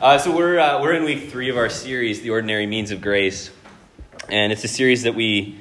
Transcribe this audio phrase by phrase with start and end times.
[0.00, 3.00] Uh, so we're uh, we're in week three of our series, "The Ordinary Means of
[3.00, 3.50] Grace,"
[4.28, 5.58] and it's a series that we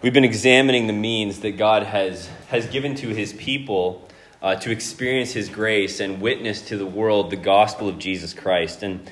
[0.00, 4.08] we've been examining the means that God has has given to His people
[4.40, 8.82] uh, to experience His grace and witness to the world the gospel of Jesus Christ.
[8.82, 9.10] And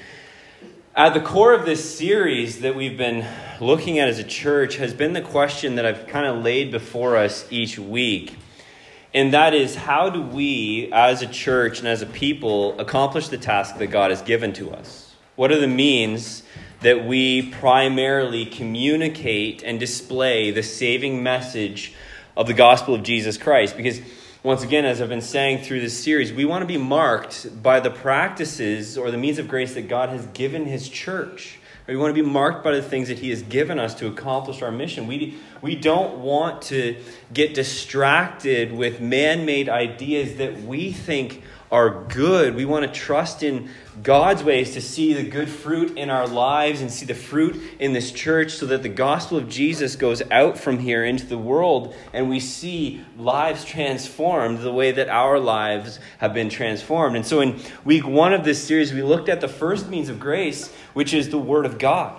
[0.97, 3.27] at the core of this series that we've been
[3.61, 7.19] looking at as a church has been the question that I've kind of laid before
[7.19, 8.39] us each week
[9.15, 13.39] and that is how do we, as a church and as a people, accomplish the
[13.39, 15.15] task that God has given to us?
[15.37, 16.43] What are the means
[16.81, 21.95] that we primarily communicate and display the saving message
[22.37, 23.77] of the gospel of Jesus Christ?
[23.77, 24.01] Because,
[24.43, 27.79] once again, as I've been saying through this series, we want to be marked by
[27.79, 31.61] the practices or the means of grace that God has given His church.
[31.87, 34.63] We want to be marked by the things that He has given us to accomplish
[34.63, 35.07] our mission.
[35.07, 36.97] We, we don't want to
[37.33, 41.43] get distracted with man made ideas that we think
[41.75, 42.55] are good.
[42.55, 43.69] We want to trust in
[44.01, 47.93] God's ways to see the good fruit in our lives and see the fruit in
[47.93, 51.93] this church so that the gospel of Jesus goes out from here into the world
[52.13, 57.17] and we see lives transformed the way that our lives have been transformed.
[57.17, 60.21] And so in week one of this series, we looked at the first means of
[60.21, 62.17] grace, which is the Word of God.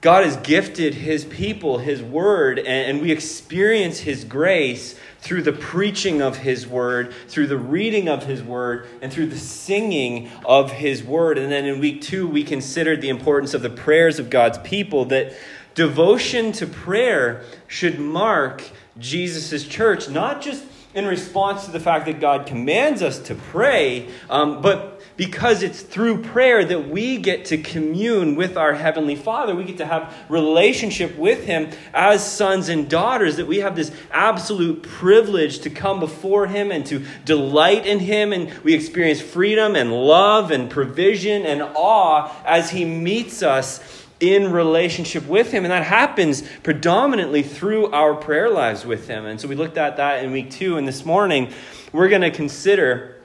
[0.00, 6.22] God has gifted His people His Word, and we experience His grace through the preaching
[6.22, 11.02] of His Word, through the reading of His Word, and through the singing of His
[11.02, 11.38] Word.
[11.38, 15.06] And then in week two, we considered the importance of the prayers of God's people,
[15.06, 15.34] that
[15.74, 18.62] devotion to prayer should mark
[18.98, 20.64] Jesus' church, not just
[20.94, 25.80] in response to the fact that God commands us to pray, um, but because it's
[25.80, 29.54] through prayer that we get to commune with our heavenly father.
[29.54, 33.90] We get to have relationship with him as sons and daughters that we have this
[34.10, 39.74] absolute privilege to come before him and to delight in him and we experience freedom
[39.74, 45.64] and love and provision and awe as he meets us in relationship with him.
[45.64, 49.26] And that happens predominantly through our prayer lives with him.
[49.26, 51.52] And so we looked at that in week two and this morning
[51.92, 53.15] we're going to consider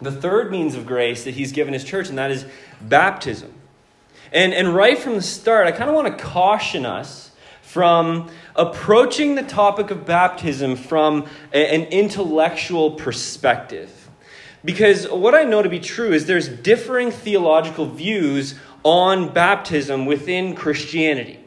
[0.00, 2.46] the third means of grace that he's given his church, and that is
[2.80, 3.52] baptism.
[4.32, 7.30] And, and right from the start, I kind of want to caution us
[7.62, 14.08] from approaching the topic of baptism from a, an intellectual perspective.
[14.64, 20.54] Because what I know to be true is there's differing theological views on baptism within
[20.54, 21.39] Christianity.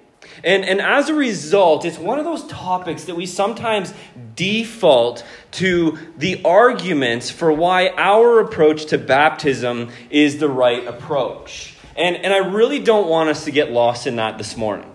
[0.43, 3.93] And, and as a result, it's one of those topics that we sometimes
[4.35, 11.75] default to the arguments for why our approach to baptism is the right approach.
[11.95, 14.92] And, and I really don't want us to get lost in that this morning.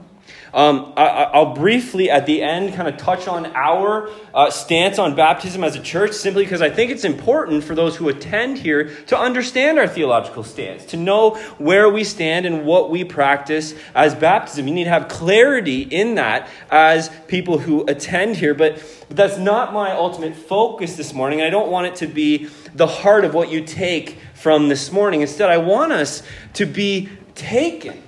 [0.59, 5.15] Um, I, will briefly at the end kind of touch on our uh, stance on
[5.15, 8.93] baptism as a church simply because I think it's important for those who attend here
[9.07, 14.17] to understand our theological stance, to know where we stand and what we practice as
[14.17, 14.67] baptism.
[14.67, 19.39] You need to have clarity in that as people who attend here, but, but that's
[19.39, 21.41] not my ultimate focus this morning.
[21.41, 25.21] I don't want it to be the heart of what you take from this morning.
[25.21, 28.03] Instead, I want us to be taken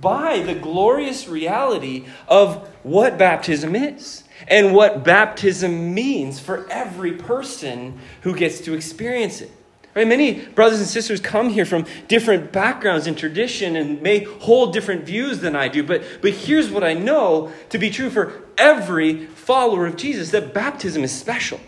[0.00, 7.98] by the glorious reality of what baptism is and what baptism means for every person
[8.22, 9.50] who gets to experience it.
[9.94, 10.06] Right?
[10.06, 15.04] Many brothers and sisters come here from different backgrounds and tradition and may hold different
[15.04, 19.24] views than I do, but, but here's what I know to be true for every
[19.24, 21.60] follower of Jesus that baptism is special.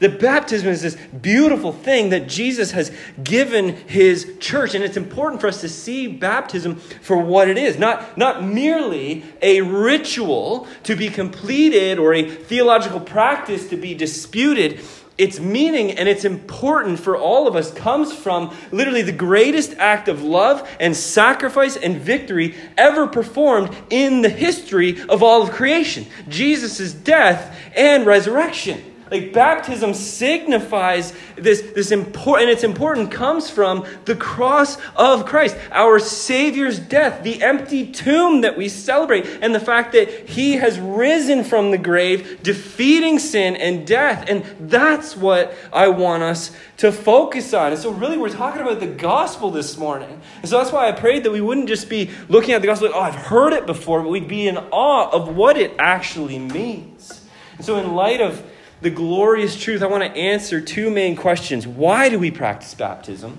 [0.00, 2.90] That baptism is this beautiful thing that Jesus has
[3.22, 4.74] given his church.
[4.74, 9.24] And it's important for us to see baptism for what it is not, not merely
[9.42, 14.80] a ritual to be completed or a theological practice to be disputed.
[15.18, 20.08] Its meaning and its importance for all of us comes from literally the greatest act
[20.08, 26.06] of love and sacrifice and victory ever performed in the history of all of creation
[26.30, 28.82] Jesus' death and resurrection.
[29.10, 35.56] Like baptism signifies this, this important, and it's important, comes from the cross of Christ,
[35.72, 40.78] our Savior's death, the empty tomb that we celebrate, and the fact that He has
[40.78, 44.26] risen from the grave, defeating sin and death.
[44.28, 47.72] And that's what I want us to focus on.
[47.72, 50.20] And so, really, we're talking about the gospel this morning.
[50.40, 52.88] And so, that's why I prayed that we wouldn't just be looking at the gospel,
[52.88, 56.38] like, oh, I've heard it before, but we'd be in awe of what it actually
[56.38, 57.26] means.
[57.56, 58.42] And so, in light of
[58.80, 61.66] the glorious truth, I want to answer two main questions.
[61.66, 63.38] Why do we practice baptism?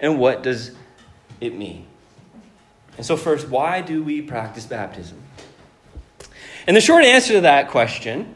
[0.00, 0.72] And what does
[1.40, 1.86] it mean?
[2.96, 5.22] And so, first, why do we practice baptism?
[6.66, 8.34] And the short answer to that question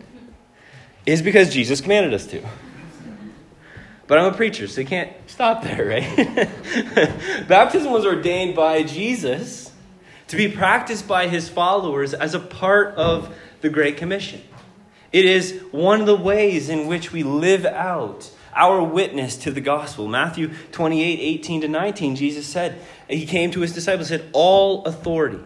[1.04, 2.42] is because Jesus commanded us to.
[4.06, 7.48] But I'm a preacher, so you can't stop there, right?
[7.48, 9.72] Baptism was ordained by Jesus
[10.28, 14.42] to be practiced by his followers as a part of the Great Commission.
[15.12, 19.60] It is one of the ways in which we live out our witness to the
[19.60, 20.08] gospel.
[20.08, 24.84] Matthew 28 18 to 19, Jesus said, He came to his disciples and said, All
[24.84, 25.40] authority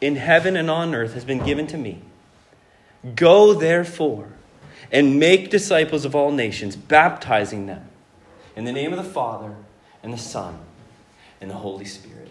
[0.00, 2.02] in heaven and on earth has been given to me.
[3.14, 4.28] Go therefore
[4.92, 7.88] and make disciples of all nations, baptizing them
[8.54, 9.54] in the name of the Father
[10.02, 10.58] and the Son
[11.40, 12.30] and the Holy Spirit.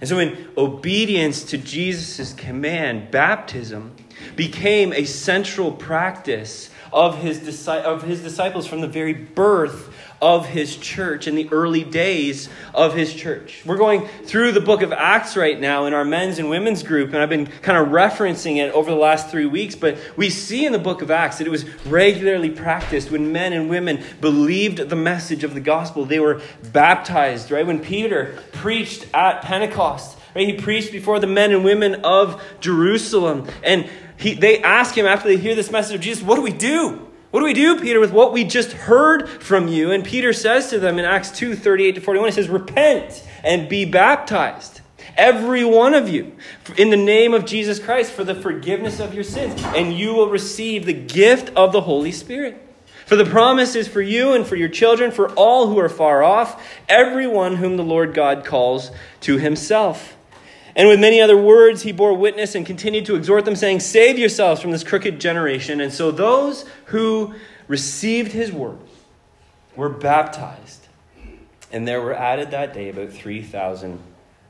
[0.00, 3.94] And so, in obedience to Jesus' command, baptism
[4.36, 10.76] became a central practice of his, of his disciples from the very birth of his
[10.76, 13.62] church in the early days of his church.
[13.64, 17.08] We're going through the book of Acts right now in our men's and women's group,
[17.10, 19.74] and I've been kind of referencing it over the last three weeks.
[19.74, 23.52] But we see in the book of Acts that it was regularly practiced when men
[23.52, 26.04] and women believed the message of the gospel.
[26.04, 27.66] They were baptized, right?
[27.66, 30.46] When Peter preached at Pentecost, right?
[30.46, 33.48] He preached before the men and women of Jerusalem.
[33.62, 33.88] And
[34.20, 37.06] he, they ask him after they hear this message of Jesus, What do we do?
[37.30, 39.92] What do we do, Peter, with what we just heard from you?
[39.92, 43.68] And Peter says to them in Acts 2 38 to 41, he says, Repent and
[43.68, 44.82] be baptized,
[45.16, 46.36] every one of you,
[46.76, 50.28] in the name of Jesus Christ for the forgiveness of your sins, and you will
[50.28, 52.66] receive the gift of the Holy Spirit.
[53.06, 56.22] For the promise is for you and for your children, for all who are far
[56.22, 58.90] off, everyone whom the Lord God calls
[59.22, 60.16] to himself.
[60.80, 64.18] And with many other words, he bore witness and continued to exhort them, saying, Save
[64.18, 65.78] yourselves from this crooked generation.
[65.78, 67.34] And so those who
[67.68, 68.78] received his word
[69.76, 70.88] were baptized.
[71.70, 74.00] And there were added that day about 3,000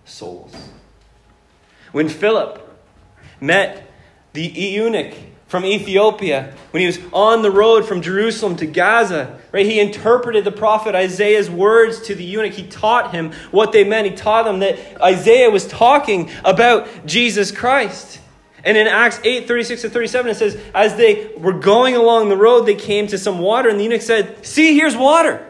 [0.05, 0.55] souls.
[1.91, 2.65] When Philip
[3.41, 3.91] met
[4.33, 5.15] the eunuch
[5.49, 9.67] from Ethiopia, when he was on the road from Jerusalem to Gaza, right?
[9.67, 12.53] He interpreted the prophet Isaiah's words to the eunuch.
[12.53, 14.09] He taught him what they meant.
[14.09, 18.21] He taught them that Isaiah was talking about Jesus Christ.
[18.63, 22.37] And in Acts 8, 36 to 37, it says, As they were going along the
[22.37, 25.47] road, they came to some water, and the eunuch said, See, here's water.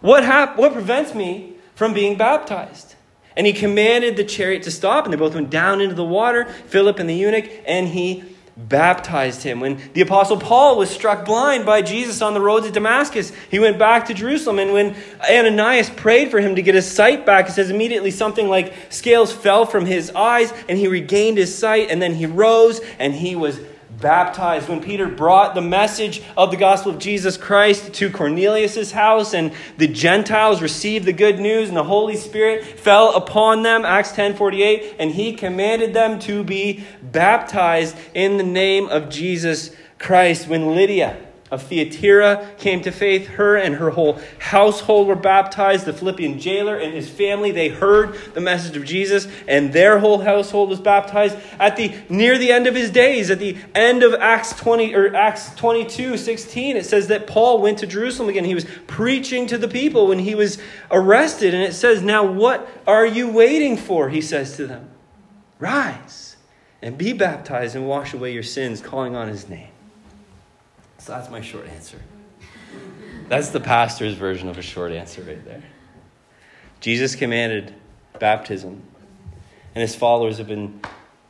[0.00, 2.96] What, hap- what prevents me from being baptized?
[3.36, 6.46] And he commanded the chariot to stop, and they both went down into the water,
[6.46, 8.24] Philip and the eunuch, and he
[8.58, 9.60] baptized him.
[9.60, 13.58] When the Apostle Paul was struck blind by Jesus on the road to Damascus, he
[13.58, 14.58] went back to Jerusalem.
[14.58, 14.96] And when
[15.30, 19.32] Ananias prayed for him to get his sight back, it says immediately something like scales
[19.32, 21.90] fell from his eyes and he regained his sight.
[21.90, 23.60] And then he rose and he was
[24.00, 24.68] baptized.
[24.68, 29.52] When Peter brought the message of the gospel of Jesus Christ to Cornelius' house and
[29.76, 34.36] the Gentiles received the good news and the Holy Spirit fell upon them, Acts 10
[34.36, 40.48] 48, and he commanded them to be baptized in the name of Jesus Christ.
[40.48, 43.26] When Lydia, of Thyatira came to faith.
[43.26, 45.84] Her and her whole household were baptized.
[45.84, 50.20] The Philippian jailer and his family, they heard the message of Jesus, and their whole
[50.20, 51.36] household was baptized.
[51.58, 55.14] At the near the end of his days, at the end of Acts 20 or
[55.14, 58.44] Acts 22, 16, it says that Paul went to Jerusalem again.
[58.44, 60.58] He was preaching to the people when he was
[60.90, 64.08] arrested, and it says, Now what are you waiting for?
[64.08, 64.90] He says to them.
[65.58, 66.36] Rise
[66.82, 69.70] and be baptized and wash away your sins, calling on his name.
[71.08, 71.98] So that's my short answer.
[73.30, 75.62] That's the pastor's version of a short answer right there.
[76.80, 77.74] Jesus commanded
[78.18, 78.82] baptism,
[79.74, 80.82] and his followers have been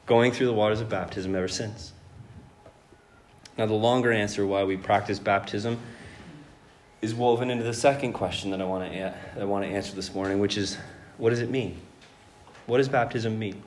[0.04, 1.92] going through the waters of baptism ever since.
[3.56, 5.78] Now, the longer answer why we practice baptism
[7.00, 10.12] is woven into the second question that I want to, I want to answer this
[10.12, 10.76] morning, which is
[11.18, 11.80] what does it mean?
[12.66, 13.62] What does baptism mean?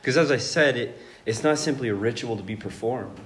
[0.00, 3.18] Because as I said, it, it's not simply a ritual to be performed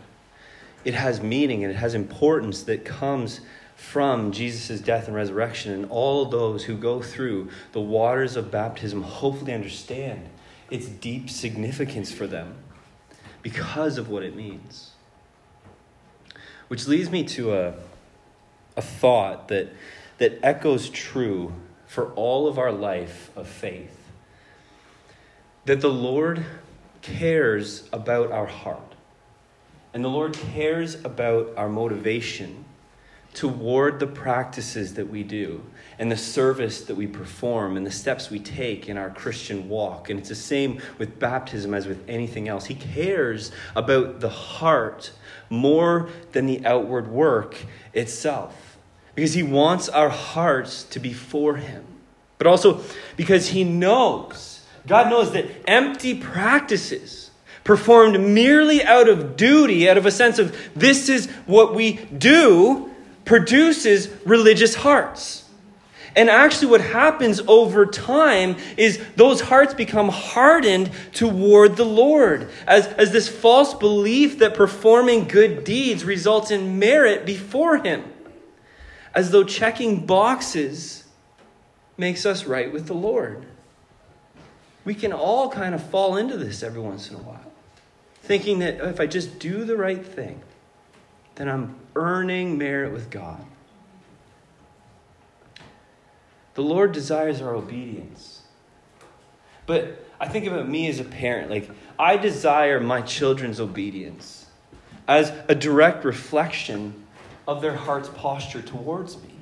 [0.85, 3.41] it has meaning and it has importance that comes
[3.77, 5.73] from Jesus' death and resurrection.
[5.73, 10.29] And all those who go through the waters of baptism hopefully understand
[10.71, 12.55] its deep significance for them
[13.43, 14.93] because of what it means.
[16.69, 17.75] Which leads me to a,
[18.77, 19.73] a thought that,
[20.19, 21.53] that echoes true
[21.87, 23.97] for all of our life of faith
[25.65, 26.45] that the Lord
[27.03, 28.90] cares about our heart.
[29.93, 32.65] And the Lord cares about our motivation
[33.35, 35.63] toward the practices that we do
[35.99, 40.11] and the service that we perform and the steps we take in our Christian walk.
[40.11, 42.67] And it's the same with baptism as with anything else.
[42.67, 45.13] He cares about the heart
[45.49, 47.57] more than the outward work
[47.93, 48.79] itself
[49.15, 51.85] because he wants our hearts to be for him.
[52.39, 52.83] But also
[53.17, 57.30] because he knows, God knows that empty practices
[57.65, 62.91] performed merely out of duty, out of a sense of this is what we do,
[63.25, 65.41] produces religious hearts.
[66.17, 72.89] And actually, what happens over time is those hearts become hardened toward the Lord, as,
[72.89, 78.03] as this false belief that performing good deeds results in merit before Him,
[79.15, 81.05] as though checking boxes
[81.97, 83.47] makes us right with the Lord.
[84.85, 87.50] We can all kind of fall into this every once in a while,
[88.31, 90.41] thinking that oh, if I just do the right thing,
[91.35, 93.45] then I'm earning merit with God.
[96.55, 98.43] The Lord desires our obedience.
[99.67, 101.51] But I think about me as a parent.
[101.51, 101.69] Like,
[101.99, 104.47] I desire my children's obedience
[105.09, 107.05] as a direct reflection
[107.49, 109.35] of their heart's posture towards me.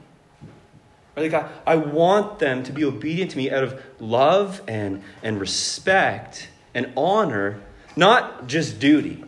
[1.14, 5.38] Like, I, I want them to be obedient to me out of love and, and
[5.38, 7.60] respect and honor,
[7.98, 9.22] not just duty.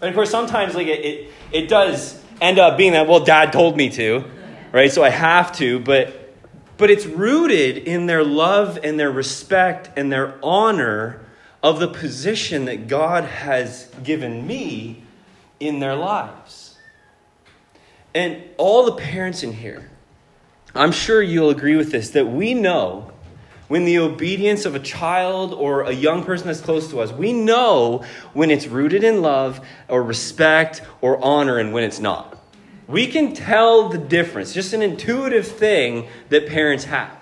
[0.00, 3.52] And of course, sometimes like it, it, it does end up being that, well, dad
[3.52, 4.24] told me to,
[4.72, 4.92] right?
[4.92, 6.20] So I have to, but
[6.76, 11.24] but it's rooted in their love and their respect and their honor
[11.62, 15.02] of the position that God has given me
[15.60, 16.76] in their lives.
[18.12, 19.88] And all the parents in here,
[20.74, 23.13] I'm sure you'll agree with this that we know
[23.68, 27.32] when the obedience of a child or a young person that's close to us, we
[27.32, 32.38] know when it's rooted in love or respect or honor and when it's not.
[32.86, 37.18] We can tell the difference, just an intuitive thing that parents have.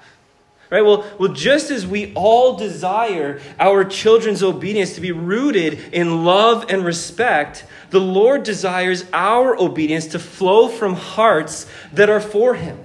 [0.73, 0.83] Right?
[0.83, 6.65] Well, well, just as we all desire our children's obedience to be rooted in love
[6.71, 12.83] and respect, the Lord desires our obedience to flow from hearts that are for Him.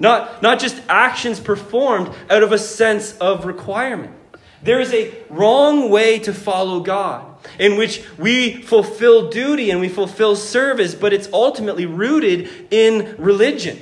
[0.00, 4.14] Not, not just actions performed out of a sense of requirement.
[4.62, 7.26] There is a wrong way to follow God
[7.58, 13.78] in which we fulfill duty and we fulfill service, but it's ultimately rooted in religion.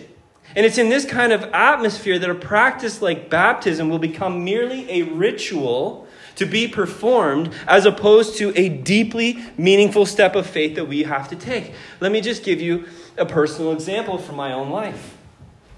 [0.57, 4.91] And it's in this kind of atmosphere that a practice like baptism will become merely
[4.91, 6.07] a ritual
[6.37, 11.29] to be performed as opposed to a deeply meaningful step of faith that we have
[11.29, 11.75] to take.
[12.01, 15.18] Let me just give you a personal example from my own life.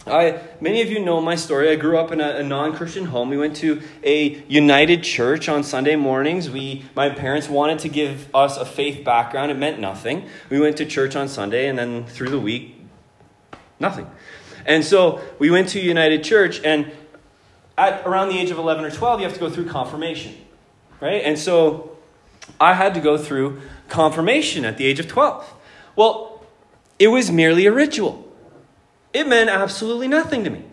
[0.06, 1.70] I, many of you know my story.
[1.70, 3.28] I grew up in a, a non Christian home.
[3.28, 6.48] We went to a united church on Sunday mornings.
[6.48, 9.50] We, my parents wanted to give us a faith background.
[9.50, 10.26] It meant nothing.
[10.48, 12.76] We went to church on Sunday, and then through the week,
[13.78, 14.10] nothing.
[14.64, 16.90] And so we went to United Church, and
[17.76, 20.34] at around the age of 11 or 12, you have to go through confirmation,
[21.00, 21.22] right?
[21.24, 21.98] And so
[22.58, 25.52] I had to go through confirmation at the age of 12.
[25.94, 26.42] Well,
[26.98, 28.29] it was merely a ritual.
[29.12, 30.64] It meant absolutely nothing to me.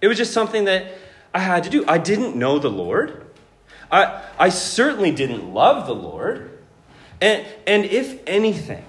[0.00, 0.92] It was just something that
[1.32, 1.84] I had to do.
[1.86, 3.26] I didn't know the Lord.
[3.90, 6.58] I, I certainly didn't love the Lord.
[7.20, 8.84] And, and if anything,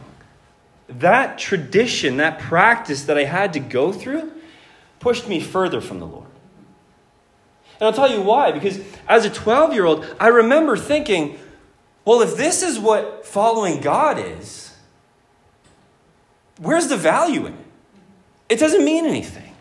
[0.89, 4.31] that tradition, that practice that I had to go through,
[4.99, 6.27] pushed me further from the Lord.
[7.79, 8.51] And I'll tell you why.
[8.51, 11.37] Because as a 12 year old, I remember thinking,
[12.05, 14.75] well, if this is what following God is,
[16.57, 17.66] where's the value in it?
[18.49, 19.53] It doesn't mean anything.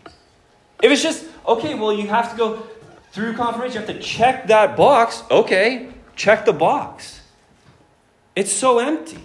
[0.81, 2.67] If it's just, okay, well, you have to go
[3.11, 7.21] through confirmation, you have to check that box, okay, check the box.
[8.35, 9.19] It's so empty.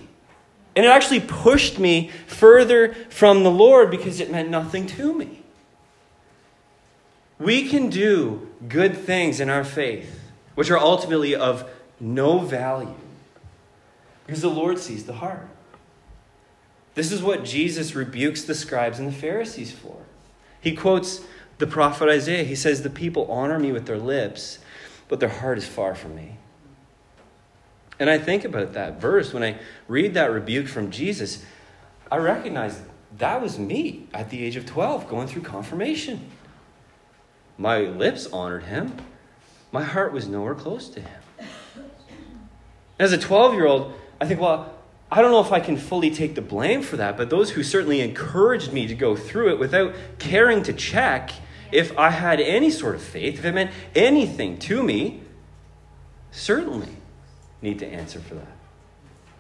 [0.75, 5.43] And it actually pushed me further from the Lord because it meant nothing to me.
[7.39, 10.21] We can do good things in our faith,
[10.55, 11.69] which are ultimately of
[12.01, 12.95] no value,
[14.27, 15.47] because the Lord sees the heart.
[16.95, 19.97] This is what Jesus rebukes the scribes and the Pharisees for.
[20.61, 21.23] He quotes
[21.59, 22.45] the prophet Isaiah.
[22.45, 24.59] He says, The people honor me with their lips,
[25.09, 26.37] but their heart is far from me.
[27.99, 31.45] And I think about that verse when I read that rebuke from Jesus,
[32.11, 32.83] I recognize
[33.19, 36.31] that was me at the age of 12 going through confirmation.
[37.59, 38.97] My lips honored him,
[39.71, 41.21] my heart was nowhere close to him.
[42.99, 44.72] As a 12 year old, I think, well,
[45.13, 47.63] I don't know if I can fully take the blame for that, but those who
[47.63, 51.33] certainly encouraged me to go through it without caring to check
[51.71, 55.21] if I had any sort of faith, if it meant anything to me,
[56.31, 56.89] certainly
[57.61, 58.57] need to answer for that.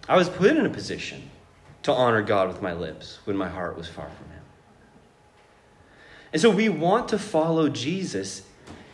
[0.07, 1.31] I was put in a position
[1.85, 4.43] to honor God with my lips when my heart was far from Him.
[6.35, 8.43] And so we want to follow Jesus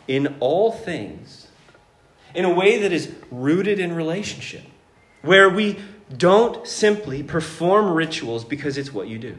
[0.07, 1.49] in all things
[2.33, 4.63] in a way that is rooted in relationship,
[5.23, 5.77] where we
[6.15, 9.37] don't simply perform rituals because it's what you do.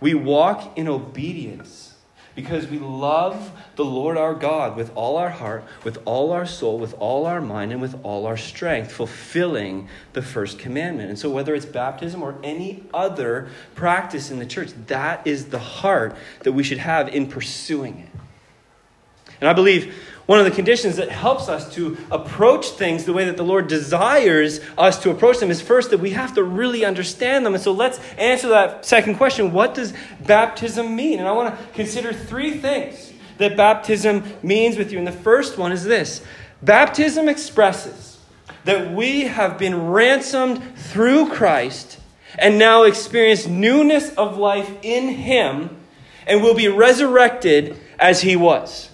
[0.00, 1.94] We walk in obedience
[2.38, 6.78] because we love the Lord our God with all our heart, with all our soul,
[6.78, 11.08] with all our mind, and with all our strength, fulfilling the first commandment.
[11.08, 15.58] And so, whether it's baptism or any other practice in the church, that is the
[15.58, 18.20] heart that we should have in pursuing it.
[19.40, 19.96] And I believe
[20.28, 23.66] one of the conditions that helps us to approach things the way that the Lord
[23.66, 27.54] desires us to approach them is first that we have to really understand them.
[27.54, 29.94] And so let's answer that second question what does
[30.26, 31.18] baptism mean?
[31.18, 34.98] And I want to consider three things that baptism means with you.
[34.98, 36.22] And the first one is this
[36.62, 38.18] baptism expresses
[38.64, 41.98] that we have been ransomed through Christ
[42.38, 45.74] and now experience newness of life in Him
[46.26, 48.90] and will be resurrected as He was.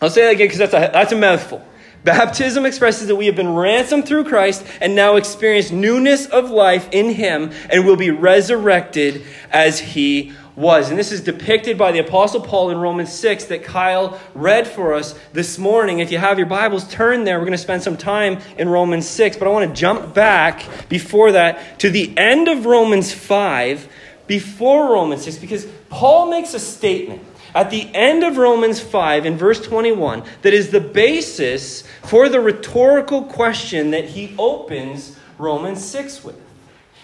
[0.00, 1.64] I'll say that again because that's a, that's a mouthful.
[2.04, 6.88] Baptism expresses that we have been ransomed through Christ and now experience newness of life
[6.92, 10.90] in Him and will be resurrected as He was.
[10.90, 14.94] And this is depicted by the Apostle Paul in Romans 6 that Kyle read for
[14.94, 15.98] us this morning.
[15.98, 17.38] If you have your Bibles, turn there.
[17.38, 20.64] We're going to spend some time in Romans 6, but I want to jump back
[20.88, 23.88] before that to the end of Romans 5
[24.28, 27.22] before Romans 6 because Paul makes a statement
[27.54, 32.40] at the end of Romans 5 in verse 21 that is the basis for the
[32.40, 36.36] rhetorical question that he opens Romans 6 with.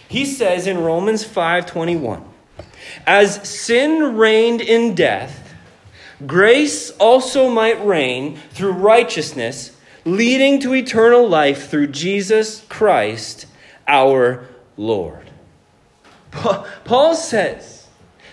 [0.09, 2.23] He says in Romans 5:21,
[3.07, 5.55] "As sin reigned in death,
[6.27, 9.73] grace also might reign through righteousness,
[10.05, 13.47] leading to eternal life through Jesus Christ,
[13.89, 14.47] our
[14.77, 15.31] Lord."
[16.85, 17.87] Paul says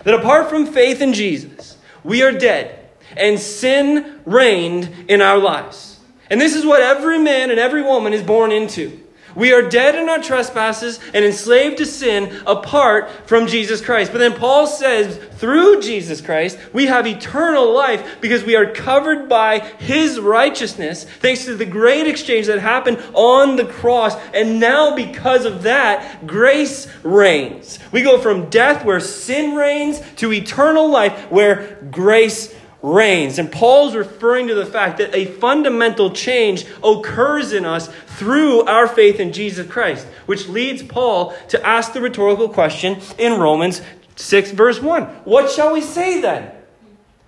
[0.04, 1.71] that apart from faith in Jesus,
[2.04, 6.00] we are dead, and sin reigned in our lives.
[6.30, 9.01] And this is what every man and every woman is born into.
[9.34, 14.12] We are dead in our trespasses and enslaved to sin apart from Jesus Christ.
[14.12, 19.28] But then Paul says, through Jesus Christ, we have eternal life because we are covered
[19.28, 24.14] by his righteousness, thanks to the great exchange that happened on the cross.
[24.32, 27.78] And now, because of that, grace reigns.
[27.90, 33.38] We go from death where sin reigns to eternal life where grace reigns.
[33.38, 38.86] And Paul's referring to the fact that a fundamental change occurs in us through our
[38.86, 43.80] faith in Jesus Christ, which leads Paul to ask the rhetorical question in Romans
[44.16, 45.04] 6, verse 1.
[45.24, 46.52] What shall we say then?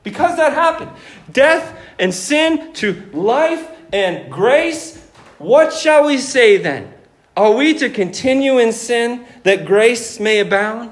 [0.03, 0.91] Because that happened.
[1.33, 4.99] Death and sin to life and grace.
[5.39, 6.93] What shall we say then?
[7.37, 10.91] Are we to continue in sin that grace may abound?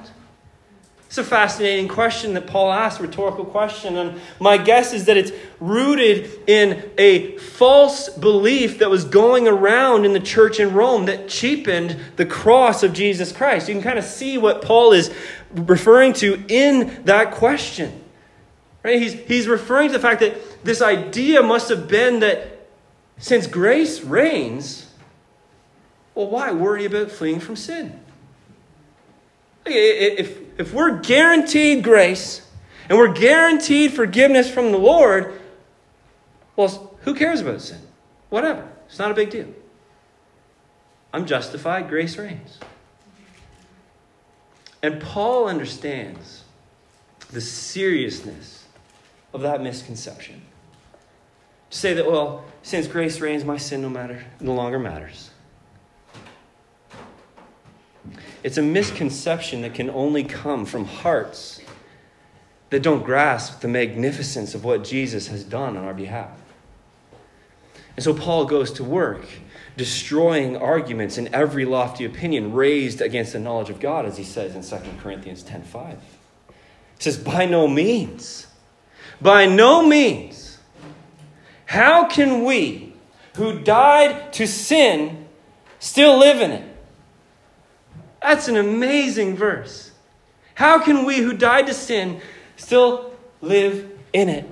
[1.12, 3.98] It's a fascinating question that Paul asks, rhetorical question.
[3.98, 10.06] And my guess is that it's rooted in a false belief that was going around
[10.06, 13.68] in the church in Rome that cheapened the cross of Jesus Christ.
[13.68, 15.12] You can kind of see what Paul is
[15.50, 18.02] referring to in that question.
[18.82, 18.98] Right?
[18.98, 22.68] He's, he's referring to the fact that this idea must have been that
[23.18, 24.90] since grace reigns,
[26.14, 28.00] well, why worry about fleeing from sin?
[29.66, 32.40] If, if we're guaranteed grace
[32.88, 35.40] and we're guaranteed forgiveness from the Lord,
[36.54, 37.80] well, who cares about sin?
[38.30, 38.68] Whatever.
[38.86, 39.48] It's not a big deal.
[41.12, 42.60] I'm justified, grace reigns.
[44.84, 46.44] And Paul understands
[47.32, 48.64] the seriousness
[49.34, 50.42] of that misconception.
[51.70, 55.30] To say that, well, since grace reigns, my sin no matter no longer matters.
[58.42, 61.60] It's a misconception that can only come from hearts
[62.70, 66.30] that don't grasp the magnificence of what Jesus has done on our behalf.
[67.96, 69.26] And so Paul goes to work
[69.76, 74.54] destroying arguments and every lofty opinion raised against the knowledge of God, as he says
[74.54, 75.96] in 2 Corinthians 10.5.
[76.48, 76.54] He
[76.98, 78.46] says, by no means,
[79.20, 80.58] by no means,
[81.66, 82.94] how can we
[83.36, 85.26] who died to sin
[85.78, 86.71] still live in it?
[88.22, 89.90] That's an amazing verse.
[90.54, 92.20] How can we who died to sin
[92.56, 94.48] still live in it?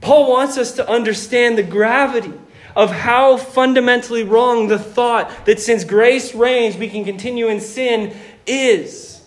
[0.00, 2.32] Paul wants us to understand the gravity
[2.74, 8.14] of how fundamentally wrong the thought that since grace reigns, we can continue in sin
[8.46, 9.24] is.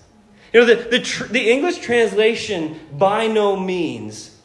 [0.54, 4.36] You know, the, the, tr- the English translation, by no means,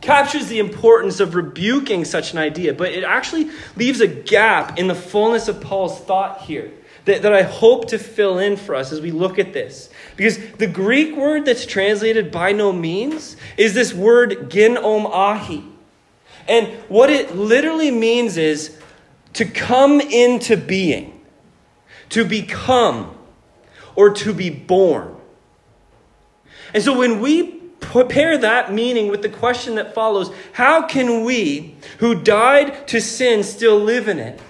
[0.00, 4.86] captures the importance of rebuking such an idea, but it actually leaves a gap in
[4.86, 6.72] the fullness of Paul's thought here
[7.08, 9.90] that, that I hope to fill in for us as we look at this.
[10.16, 15.66] Because the Greek word that's translated by no means is this word ginomai.
[16.46, 18.78] And what it literally means is
[19.34, 21.24] to come into being,
[22.10, 23.16] to become,
[23.94, 25.16] or to be born.
[26.74, 27.58] And so when we
[28.08, 33.42] pair that meaning with the question that follows how can we, who died to sin,
[33.42, 34.40] still live in it?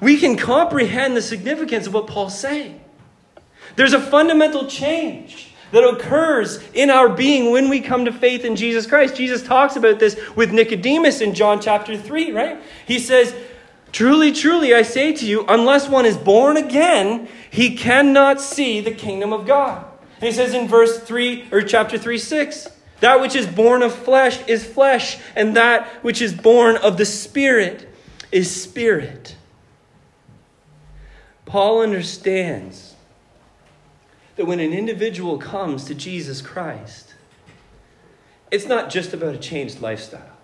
[0.00, 2.80] We can comprehend the significance of what Paul's saying.
[3.76, 8.56] There's a fundamental change that occurs in our being when we come to faith in
[8.56, 9.16] Jesus Christ.
[9.16, 12.60] Jesus talks about this with Nicodemus in John chapter 3, right?
[12.86, 13.34] He says,
[13.92, 18.92] Truly, truly, I say to you, unless one is born again, he cannot see the
[18.92, 19.84] kingdom of God.
[20.16, 22.68] And he says in verse 3 or chapter 3 6,
[23.00, 27.06] that which is born of flesh is flesh, and that which is born of the
[27.06, 27.88] Spirit
[28.32, 29.36] is spirit.
[31.48, 32.94] Paul understands
[34.36, 37.14] that when an individual comes to Jesus Christ,
[38.50, 40.36] it's not just about a changed lifestyle.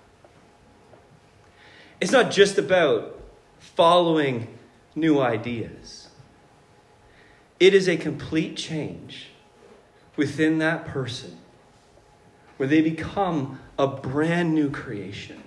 [2.01, 3.21] It's not just about
[3.59, 4.49] following
[4.95, 6.09] new ideas.
[7.61, 9.29] It is a complete change
[10.17, 11.37] within that person
[12.57, 15.43] where they become a brand new creation,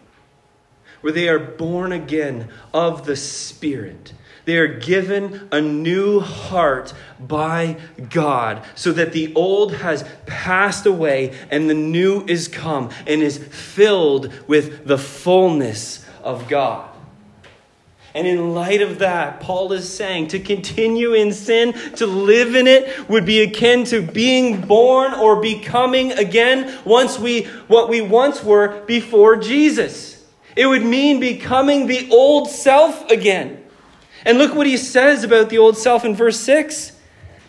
[1.02, 4.14] where they are born again of the Spirit.
[4.48, 7.76] They are given a new heart by
[8.10, 13.40] God so that the old has passed away and the new is come and is
[13.40, 16.90] filled with the fullness of God.
[18.16, 22.68] And in light of that, Paul is saying to continue in sin, to live in
[22.68, 28.42] it, would be akin to being born or becoming again once we what we once
[28.42, 30.26] were before Jesus.
[30.56, 33.66] It would mean becoming the old self again.
[34.28, 36.92] And look what he says about the old self in verse 6.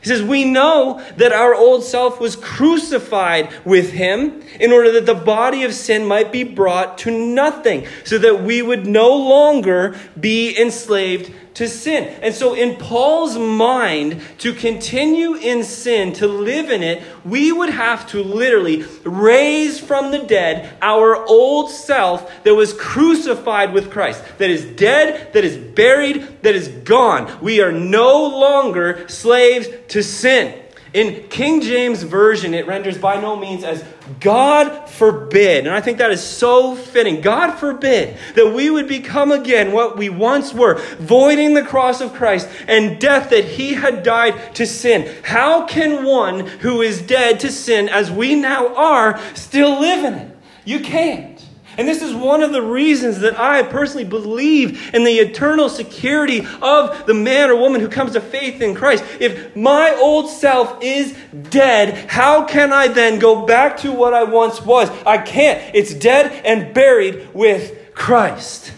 [0.00, 5.04] He says, We know that our old self was crucified with him in order that
[5.04, 9.98] the body of sin might be brought to nothing, so that we would no longer
[10.18, 12.04] be enslaved to sin.
[12.22, 17.70] And so, in Paul's mind, to continue in sin, to live in it, we would
[17.70, 24.22] have to literally raise from the dead our old self that was crucified with Christ,
[24.38, 27.40] that is dead, that is buried, that is gone.
[27.42, 30.62] We are no longer slaves to sin.
[30.94, 33.84] In King James Version, it renders by no means as
[34.20, 35.66] God forbid.
[35.66, 37.20] And I think that is so fitting.
[37.20, 42.14] God forbid that we would become again what we once were, voiding the cross of
[42.14, 45.14] Christ and death that he had died to sin.
[45.24, 50.14] How can one who is dead to sin, as we now are, still live in
[50.14, 50.36] it?
[50.64, 51.37] You can't.
[51.78, 56.44] And this is one of the reasons that I personally believe in the eternal security
[56.60, 59.04] of the man or woman who comes to faith in Christ.
[59.20, 61.16] If my old self is
[61.50, 64.90] dead, how can I then go back to what I once was?
[65.06, 65.72] I can't.
[65.72, 68.72] It's dead and buried with Christ.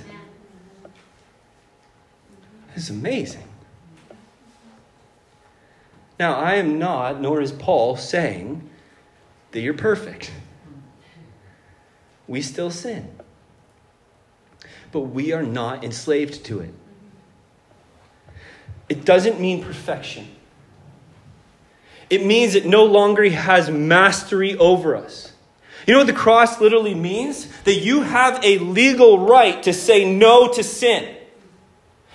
[2.76, 3.44] Is amazing.
[6.18, 8.68] Now, I am not, nor is Paul, saying
[9.52, 10.30] that you're perfect
[12.30, 13.10] we still sin.
[14.92, 16.72] But we are not enslaved to it.
[18.88, 20.28] It doesn't mean perfection.
[22.08, 25.32] It means it no longer has mastery over us.
[25.88, 27.48] You know what the cross literally means?
[27.62, 31.16] That you have a legal right to say no to sin.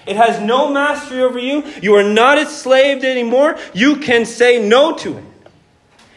[0.08, 1.62] It has no mastery over you.
[1.82, 3.58] You are not enslaved anymore.
[3.74, 5.26] You can say no to it.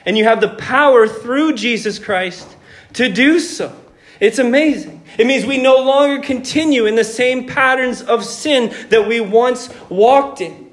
[0.06, 2.54] And you have the power through Jesus Christ
[2.92, 3.74] to do so.
[4.20, 5.02] It's amazing.
[5.16, 9.72] It means we no longer continue in the same patterns of sin that we once
[9.88, 10.70] walked in.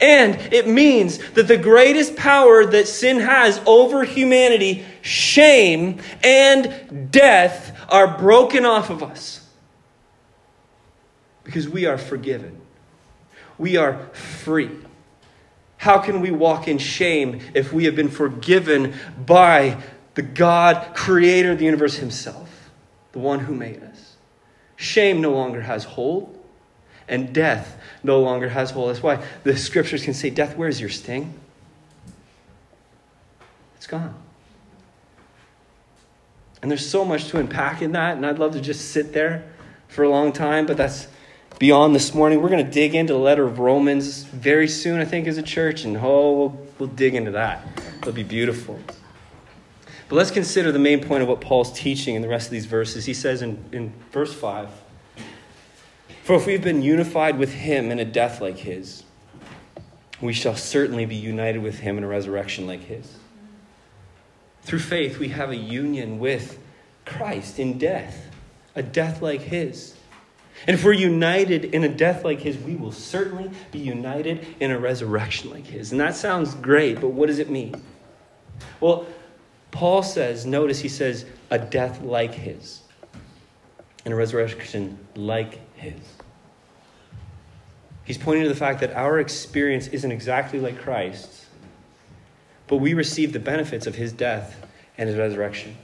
[0.00, 7.78] And it means that the greatest power that sin has over humanity, shame and death,
[7.88, 9.46] are broken off of us.
[11.44, 12.60] Because we are forgiven,
[13.56, 14.70] we are free.
[15.78, 19.80] How can we walk in shame if we have been forgiven by
[20.16, 22.56] the God, creator of the universe himself?
[23.16, 24.16] the one who made us.
[24.76, 26.38] Shame no longer has hold,
[27.08, 28.90] and death no longer has hold.
[28.90, 31.32] That's why the scriptures can say, Death, where's your sting?
[33.78, 34.14] It's gone.
[36.60, 39.50] And there's so much to unpack in that, and I'd love to just sit there
[39.88, 41.08] for a long time, but that's
[41.58, 42.42] beyond this morning.
[42.42, 45.42] We're going to dig into the letter of Romans very soon, I think, as a
[45.42, 47.66] church, and oh, we'll, we'll dig into that.
[48.02, 48.78] It'll be beautiful.
[50.08, 52.66] But let's consider the main point of what Paul's teaching in the rest of these
[52.66, 53.04] verses.
[53.04, 54.70] He says in, in verse 5
[56.22, 59.02] For if we've been unified with him in a death like his,
[60.20, 63.16] we shall certainly be united with him in a resurrection like his.
[64.62, 66.58] Through faith, we have a union with
[67.04, 68.30] Christ in death,
[68.74, 69.96] a death like his.
[70.66, 74.70] And if we're united in a death like his, we will certainly be united in
[74.70, 75.92] a resurrection like his.
[75.92, 77.80] And that sounds great, but what does it mean?
[78.80, 79.06] Well,
[79.76, 82.80] Paul says, notice he says, a death like his,
[84.06, 86.00] and a resurrection like his.
[88.02, 91.44] He's pointing to the fact that our experience isn't exactly like Christ's,
[92.68, 95.76] but we receive the benefits of his death and his resurrection.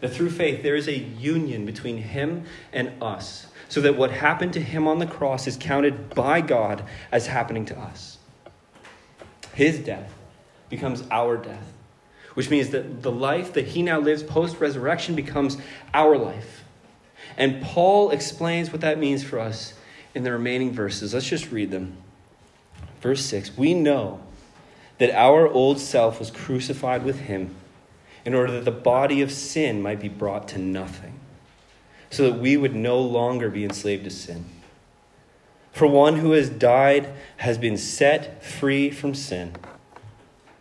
[0.00, 4.54] That through faith, there is a union between him and us, so that what happened
[4.54, 8.16] to him on the cross is counted by God as happening to us.
[9.52, 10.10] His death
[10.70, 11.74] becomes our death,
[12.34, 15.56] which means that the life that he now lives post resurrection becomes
[15.92, 16.64] our life.
[17.36, 19.74] And Paul explains what that means for us
[20.14, 21.14] in the remaining verses.
[21.14, 21.96] Let's just read them.
[23.00, 24.20] Verse 6 We know
[24.98, 27.54] that our old self was crucified with him
[28.24, 31.18] in order that the body of sin might be brought to nothing,
[32.10, 34.44] so that we would no longer be enslaved to sin.
[35.72, 39.54] For one who has died has been set free from sin.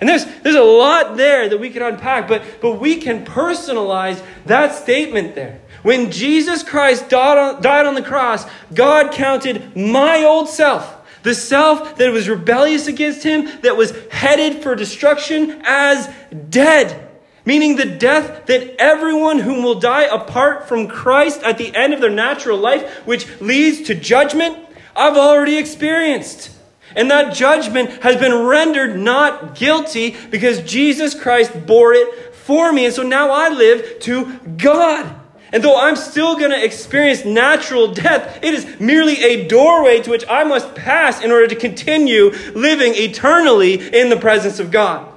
[0.00, 4.22] And there's, there's a lot there that we can unpack, but, but we can personalize
[4.46, 5.60] that statement there.
[5.82, 11.34] When Jesus Christ died on, died on the cross, God counted my old self, the
[11.34, 16.08] self that was rebellious against him, that was headed for destruction, as
[16.48, 17.06] dead.
[17.44, 22.00] Meaning the death that everyone whom will die apart from Christ at the end of
[22.00, 24.58] their natural life, which leads to judgment,
[24.94, 26.50] I've already experienced.
[26.98, 32.86] And that judgment has been rendered not guilty because Jesus Christ bore it for me.
[32.86, 35.14] And so now I live to God.
[35.52, 40.10] And though I'm still going to experience natural death, it is merely a doorway to
[40.10, 45.08] which I must pass in order to continue living eternally in the presence of God.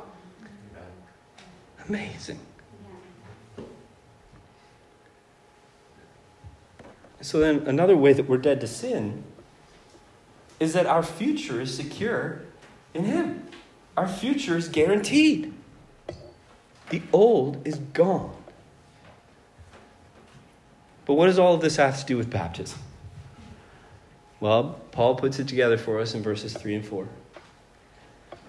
[1.89, 2.39] Amazing.
[7.21, 9.23] So, then, another way that we're dead to sin
[10.61, 12.39] is that our future is secure
[12.93, 13.47] in Him.
[13.97, 15.51] Our future is guaranteed.
[16.91, 18.35] The old is gone.
[21.05, 22.77] But what does all of this have to do with baptism?
[24.39, 27.07] Well, Paul puts it together for us in verses 3 and 4.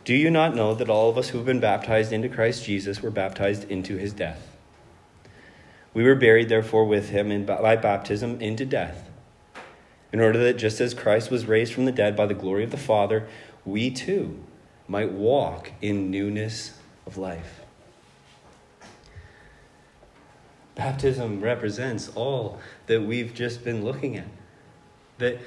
[0.05, 3.03] Do you not know that all of us who have been baptized into Christ Jesus
[3.03, 4.55] were baptized into his death?
[5.95, 9.09] We were buried, therefore, with him in, by baptism into death,
[10.13, 12.71] in order that just as Christ was raised from the dead by the glory of
[12.71, 13.27] the Father,
[13.65, 14.43] we too
[14.87, 17.61] might walk in newness of life.
[20.75, 24.27] Baptism represents all that we've just been looking at.
[25.19, 25.39] That,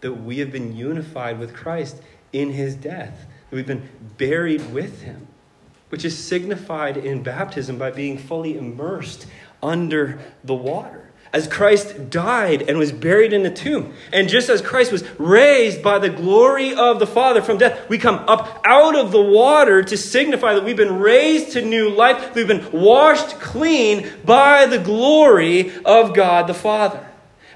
[0.00, 2.00] that we have been unified with Christ
[2.32, 5.26] in his death, that we've been buried with him,
[5.88, 9.26] which is signified in baptism by being fully immersed
[9.62, 11.03] under the water
[11.34, 13.92] as Christ died and was buried in the tomb.
[14.12, 17.98] And just as Christ was raised by the glory of the Father from death, we
[17.98, 22.36] come up out of the water to signify that we've been raised to new life.
[22.36, 27.04] We've been washed clean by the glory of God the Father.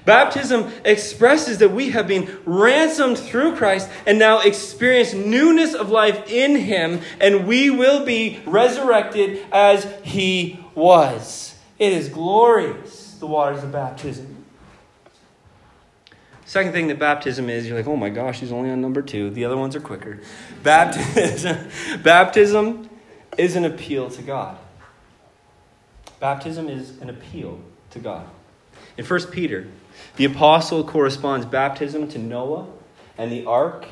[0.03, 6.29] Baptism expresses that we have been ransomed through Christ and now experience newness of life
[6.29, 11.55] in Him, and we will be resurrected as He was.
[11.77, 14.45] It is glorious the waters of baptism.
[16.45, 19.29] Second thing that baptism is, you're like, oh my gosh, he's only on number two.
[19.29, 20.19] The other ones are quicker.
[20.63, 21.69] Baptism,
[22.03, 22.89] baptism
[23.37, 24.57] is an appeal to God.
[26.19, 27.59] Baptism is an appeal
[27.91, 28.27] to God.
[28.97, 29.67] In 1 Peter,
[30.15, 32.65] the apostle corresponds baptism to Noah
[33.17, 33.85] and the ark.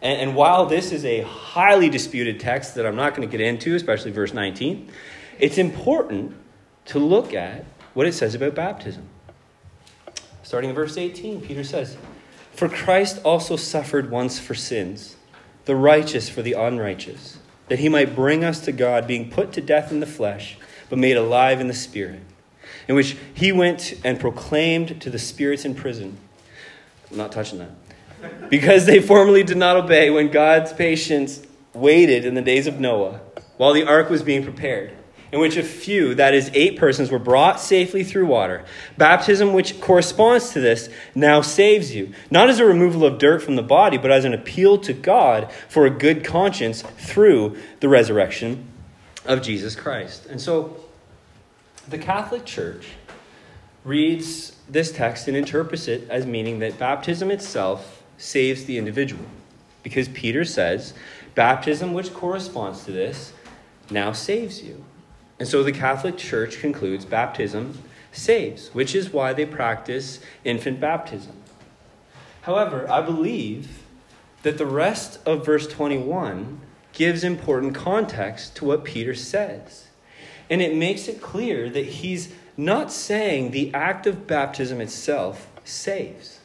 [0.00, 3.46] And, and while this is a highly disputed text that I'm not going to get
[3.46, 4.90] into, especially verse 19,
[5.38, 6.34] it's important
[6.86, 9.08] to look at what it says about baptism.
[10.42, 11.96] Starting in verse 18, Peter says,
[12.52, 15.16] For Christ also suffered once for sins,
[15.64, 19.60] the righteous for the unrighteous, that he might bring us to God, being put to
[19.60, 22.20] death in the flesh, but made alive in the Spirit,
[22.88, 26.18] in which he went and proclaimed to the spirits in prison.
[27.10, 27.70] I'm not touching that.
[28.50, 31.42] Because they formerly did not obey when God's patience
[31.74, 33.20] waited in the days of Noah,
[33.56, 34.92] while the ark was being prepared
[35.32, 38.64] in which a few, that is, eight persons, were brought safely through water.
[38.98, 43.56] Baptism, which corresponds to this, now saves you, not as a removal of dirt from
[43.56, 48.68] the body, but as an appeal to God for a good conscience through the resurrection
[49.24, 50.26] of Jesus Christ.
[50.26, 50.76] And so
[51.88, 52.88] the Catholic Church
[53.84, 59.24] reads this text and interprets it as meaning that baptism itself saves the individual.
[59.82, 60.92] Because Peter says,
[61.34, 63.32] baptism, which corresponds to this,
[63.90, 64.84] now saves you.
[65.42, 71.32] And so the Catholic Church concludes baptism saves, which is why they practice infant baptism.
[72.42, 73.82] However, I believe
[74.44, 76.60] that the rest of verse 21
[76.92, 79.88] gives important context to what Peter says.
[80.48, 86.38] And it makes it clear that he's not saying the act of baptism itself saves.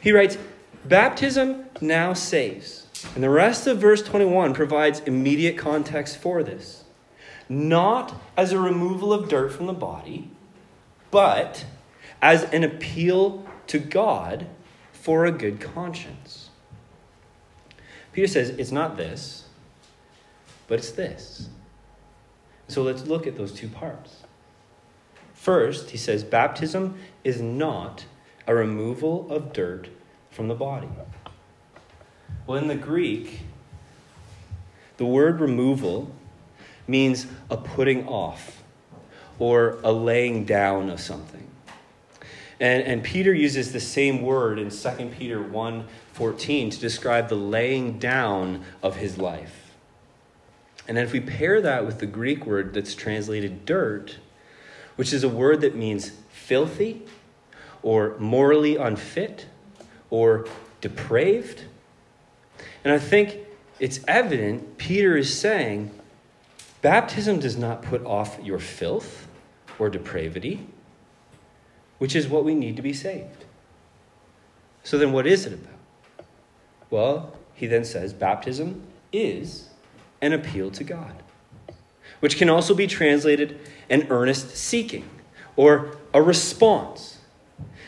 [0.00, 0.38] He writes,
[0.84, 2.86] Baptism now saves.
[3.16, 6.84] And the rest of verse 21 provides immediate context for this.
[7.48, 10.30] Not as a removal of dirt from the body,
[11.10, 11.64] but
[12.20, 14.46] as an appeal to God
[14.92, 16.50] for a good conscience.
[18.12, 19.44] Peter says it's not this,
[20.66, 21.48] but it's this.
[22.68, 24.22] So let's look at those two parts.
[25.34, 28.06] First, he says baptism is not
[28.46, 29.88] a removal of dirt
[30.30, 30.88] from the body.
[32.46, 33.40] Well, in the Greek,
[34.96, 36.10] the word removal
[36.86, 38.62] means a putting off
[39.38, 41.46] or a laying down of something.
[42.58, 47.98] And, and Peter uses the same word in 2 Peter 1:14 to describe the laying
[47.98, 49.74] down of his life.
[50.88, 54.18] And then if we pair that with the Greek word that's translated dirt,
[54.94, 57.02] which is a word that means filthy
[57.82, 59.46] or morally unfit
[60.10, 60.46] or
[60.80, 61.64] depraved.
[62.84, 63.38] And I think
[63.78, 65.90] it's evident Peter is saying
[66.86, 69.26] baptism does not put off your filth
[69.76, 70.64] or depravity,
[71.98, 73.44] which is what we need to be saved.
[74.84, 76.26] So then, what is it about?
[76.88, 79.70] Well, he then says baptism is
[80.22, 81.24] an appeal to God,
[82.20, 83.58] which can also be translated
[83.90, 85.10] an earnest seeking
[85.56, 87.18] or a response.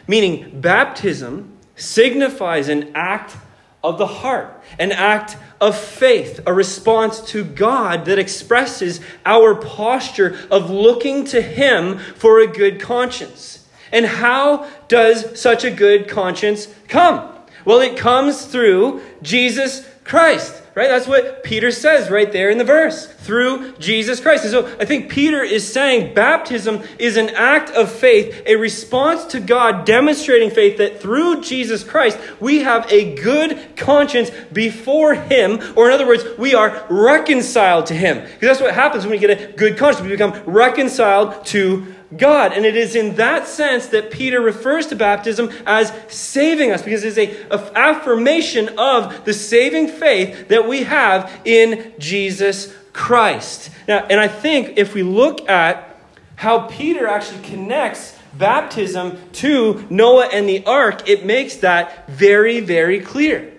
[0.08, 3.36] Meaning, baptism signifies an act
[3.82, 10.38] of the heart, an act of faith, a response to God that expresses our posture
[10.50, 13.66] of looking to Him for a good conscience.
[13.92, 17.34] And how does such a good conscience come?
[17.64, 20.57] Well, it comes through Jesus Christ.
[20.78, 20.86] Right?
[20.86, 23.06] That's what Peter says right there in the verse.
[23.06, 24.44] Through Jesus Christ.
[24.44, 29.24] And so I think Peter is saying baptism is an act of faith, a response
[29.32, 35.58] to God demonstrating faith that through Jesus Christ we have a good conscience before Him.
[35.74, 38.22] Or in other words, we are reconciled to Him.
[38.22, 40.04] Because that's what happens when we get a good conscience.
[40.04, 42.52] We become reconciled to God.
[42.52, 47.04] And it is in that sense that Peter refers to baptism as saving us, because
[47.04, 53.70] it's a, a affirmation of the saving faith that we have in Jesus Christ.
[53.86, 55.96] Now, and I think if we look at
[56.36, 63.00] how Peter actually connects baptism to Noah and the ark, it makes that very, very
[63.00, 63.52] clear.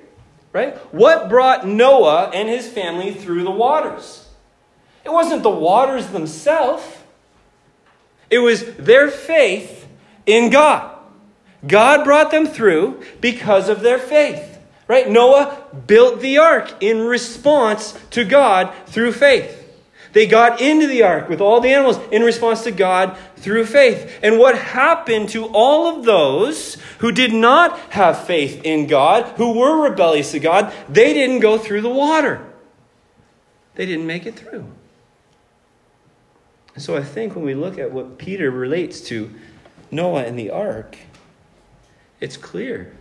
[0.51, 0.75] Right?
[0.91, 4.27] What brought Noah and his family through the waters?
[5.05, 6.83] It wasn't the waters themselves.
[8.29, 9.87] It was their faith
[10.25, 10.95] in God.
[11.65, 14.57] God brought them through because of their faith.
[14.87, 15.09] Right?
[15.09, 19.55] Noah built the ark in response to God through faith.
[20.13, 24.19] They got into the ark with all the animals in response to God through faith.
[24.23, 29.53] And what happened to all of those who did not have faith in God, who
[29.53, 32.43] were rebellious to God, they didn't go through the water.
[33.75, 34.65] They didn't make it through.
[36.79, 39.35] And so I think when we look at what Peter relates to
[39.91, 40.97] Noah and the ark,
[42.21, 42.95] it's clear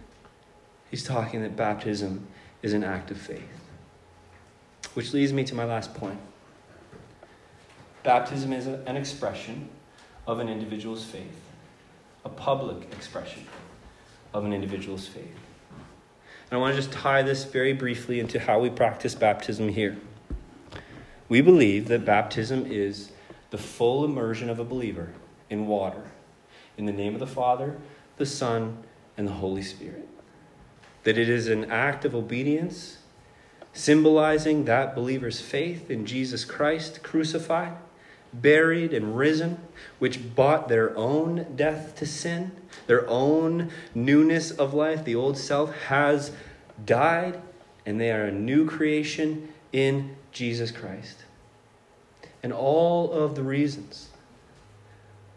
[0.91, 2.27] he's talking that baptism
[2.61, 3.45] is an act of faith.
[4.95, 6.19] Which leads me to my last point.
[8.03, 9.69] Baptism is an expression
[10.27, 11.41] of an individual's faith,
[12.25, 13.47] a public expression
[14.35, 15.37] of an individual's faith.
[16.51, 19.97] And I want to just tie this very briefly into how we practice baptism here.
[21.29, 23.13] We believe that baptism is
[23.51, 25.13] the full immersion of a believer
[25.49, 26.11] in water
[26.77, 27.77] in the name of the Father,
[28.17, 28.79] the Son,
[29.17, 30.09] and the Holy Spirit.
[31.03, 32.99] That it is an act of obedience,
[33.73, 37.77] symbolizing that believer's faith in Jesus Christ crucified,
[38.33, 39.59] buried, and risen,
[39.99, 42.53] which bought their own death to sin,
[42.87, 45.05] their own newness of life.
[45.05, 46.31] The old self has
[46.85, 47.41] died,
[47.85, 51.25] and they are a new creation in Jesus Christ
[52.43, 54.09] and all of the reasons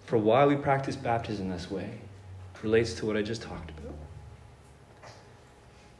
[0.05, 1.99] for why we practice baptism this way
[2.61, 3.95] relates to what I just talked about.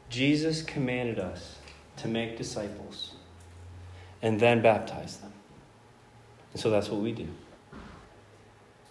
[0.08, 1.56] Jesus commanded us
[1.96, 3.14] to make disciples
[4.20, 5.32] and then baptize them.
[6.52, 7.28] And so that's what we do.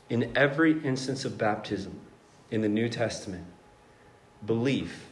[0.10, 2.00] In every instance of baptism
[2.50, 3.46] in the New Testament,
[4.46, 5.08] belief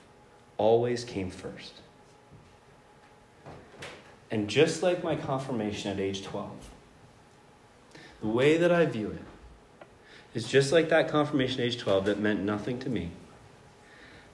[0.58, 1.74] always came first.
[4.32, 6.50] And just like my confirmation at age 12,
[8.22, 9.88] the way that I view it
[10.34, 13.12] is just like that confirmation age 12 that meant nothing to me.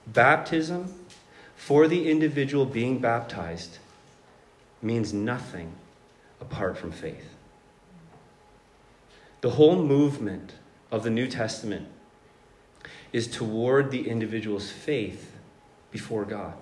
[0.06, 0.94] Baptism
[1.56, 3.78] for the individual being baptized
[4.82, 5.72] means nothing
[6.40, 7.34] apart from faith.
[9.40, 10.54] The whole movement
[10.90, 11.88] of the New Testament
[13.12, 15.32] is toward the individual's faith
[15.90, 16.54] before God.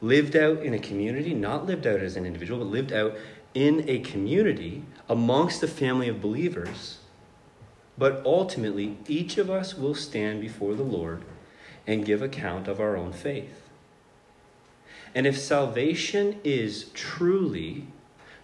[0.00, 3.14] Lived out in a community, not lived out as an individual, but lived out
[3.58, 6.98] in a community amongst a family of believers.
[7.98, 11.24] But ultimately, each of us will stand before the Lord
[11.84, 13.68] and give account of our own faith.
[15.12, 17.88] And if salvation is truly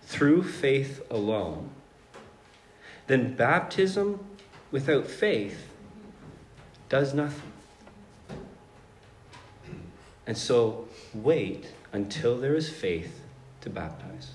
[0.02, 1.70] through faith alone,
[3.06, 4.18] then baptism
[4.72, 5.68] without faith
[6.88, 7.52] does nothing.
[10.26, 13.20] And so wait until there is faith
[13.60, 14.32] to baptize.